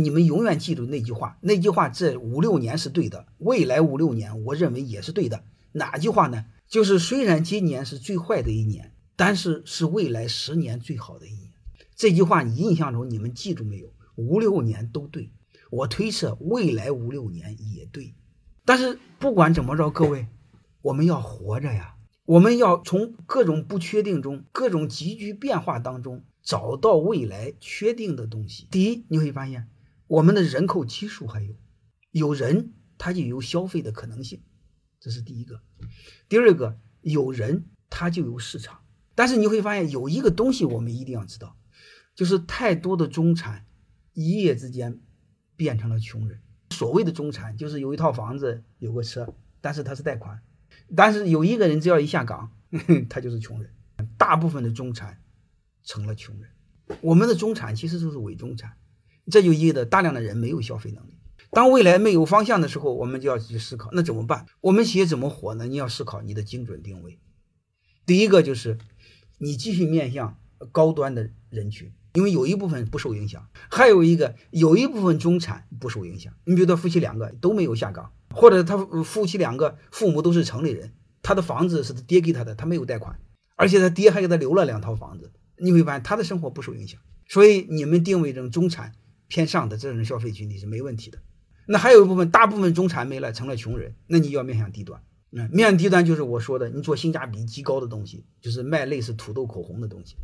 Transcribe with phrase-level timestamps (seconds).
[0.00, 5.42] 你们永远记住那句话，那句话这五六年是对的，未来五六年我认为也是对的。
[5.72, 6.44] 哪句话呢？
[6.68, 11.50] 就是虽然今年是最坏的一年，但是是未来十年最好的一年。
[11.96, 13.92] 这句话你印象中你们记住没有？
[14.14, 15.32] 五六年都对，
[15.68, 18.14] 我推测未来五六年也对。
[18.64, 20.28] 但是不管怎么着，各位，
[20.80, 28.68] 我们要活着呀，我们要从各种不确定中、各种急剧变化当中找到未来确定的东西。
[28.70, 29.66] 第一，你会发现
[30.08, 31.54] 我们的人口基数还有，
[32.10, 34.42] 有人他就有消费的可能性，
[34.98, 35.60] 这是第一个。
[36.28, 38.80] 第二个，有人他就有市场。
[39.14, 41.56] 但是你会发现有一个东西我们一定要知道，
[42.14, 43.66] 就是太多的中产
[44.14, 45.00] 一夜之间
[45.56, 46.40] 变成了穷人。
[46.70, 50.40] 所谓的中产，就是有一套房子，有个车，但是他是贷款。
[50.96, 52.52] 但是有一个人只要一下岗，
[53.10, 53.74] 他就是穷人。
[54.16, 55.20] 大部分的中产
[55.82, 56.50] 成了穷人。
[57.02, 58.76] 我们的中产其实就是伪中产，
[59.30, 61.14] 这就意味着大量的人没有消费能力。
[61.50, 64.46] 当未来没有方向的时候，我们就要去思考，那怎么办？
[64.60, 65.66] 我们企业怎么活呢？
[65.66, 67.18] 你要思考你的精准定位。
[68.04, 68.78] 第一个就是
[69.38, 70.36] 你继续面向
[70.72, 71.92] 高端的人群。
[72.14, 76.32] 因为有一部分不受影响，还有一个有一部分中产不受影响。
[76.44, 83.20] 你比如说夫妻两个都没有下岗，或者他夫妻两个父母都是城里人，他的房子是他爹给他的，他没有贷款，
[83.54, 86.98] 而且他爹还给他留了两套房子，你会发现他的生活不受影响。
[87.28, 88.94] 所以你们定位成中产
[89.28, 91.18] 偏上的这种消费群体是没问题的。
[91.66, 95.00] 那还有一部分大部分中产没了，成了穷人，那你要面向低端。
[95.30, 100.16] 嗯，面向低端就是我说的，你做性价比极高的东西，就是卖类似土豆口红的东西。